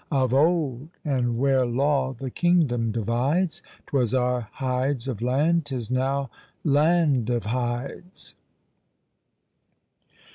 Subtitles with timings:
[0.11, 6.31] _Of old, and where law the kingdom divides, 'Twas our Hydes of land, 'tis now
[6.63, 8.33] land of Hydes!